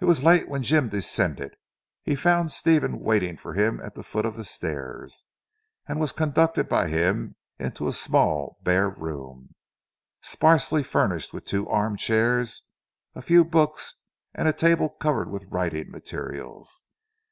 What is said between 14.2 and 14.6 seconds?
and a